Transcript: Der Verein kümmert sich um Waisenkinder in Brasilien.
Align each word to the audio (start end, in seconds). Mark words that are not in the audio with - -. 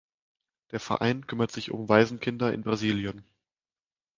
Der 0.71 0.79
Verein 0.79 1.27
kümmert 1.27 1.51
sich 1.51 1.69
um 1.69 1.87
Waisenkinder 1.87 2.51
in 2.53 2.63
Brasilien. 2.63 3.23